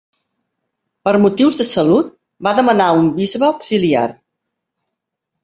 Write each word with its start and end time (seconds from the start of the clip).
Per 1.07 1.11
motius 1.25 1.59
de 1.59 1.67
salut, 1.73 2.09
va 2.49 2.55
demanar 2.61 2.89
un 3.03 3.13
bisbe 3.21 3.47
auxiliar. 3.51 4.09